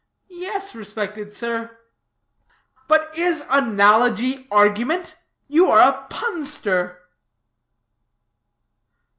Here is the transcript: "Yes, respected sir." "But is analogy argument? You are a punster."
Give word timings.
"Yes, 0.31 0.73
respected 0.73 1.31
sir." 1.31 1.77
"But 2.87 3.15
is 3.15 3.45
analogy 3.51 4.47
argument? 4.49 5.15
You 5.47 5.67
are 5.69 5.79
a 5.79 6.07
punster." 6.09 6.97